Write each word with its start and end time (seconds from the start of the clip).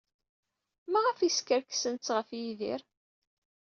Maɣef 0.91 1.17
ay 1.19 1.31
skerkisent 1.37 2.13
ɣef 2.15 2.29
Yidir? 2.39 2.81